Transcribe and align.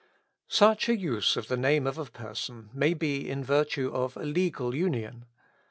Such 0.47 0.89
a 0.89 0.97
use 0.97 1.37
of 1.37 1.47
the 1.47 1.55
name 1.55 1.85
of 1.85 1.99
a 1.99 2.05
person 2.05 2.71
may 2.73 2.95
be 2.95 3.29
in 3.29 3.43
virtue 3.43 3.91
of 3.93 4.17
a 4.17 4.23
legal 4.23 4.73
union. 4.73 5.25